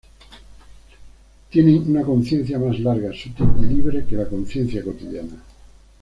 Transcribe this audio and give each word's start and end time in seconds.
Tienen 1.51 1.87
una 1.91 2.01
conciencia 2.01 2.57
más 2.57 2.79
larga, 2.79 3.13
sutil 3.13 3.45
y 3.61 3.65
libre 3.67 4.03
que 4.03 4.15
la 4.15 4.27
conciencia 4.27 4.83
cotidiana. 4.83 5.43